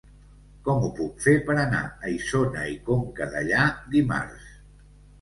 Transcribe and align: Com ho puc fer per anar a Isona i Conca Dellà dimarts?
Com 0.67 0.79
ho 0.85 0.89
puc 0.99 1.21
fer 1.25 1.35
per 1.51 1.59
anar 1.65 1.83
a 2.09 2.15
Isona 2.15 2.65
i 2.73 2.75
Conca 2.91 3.31
Dellà 3.37 3.71
dimarts? 3.97 4.53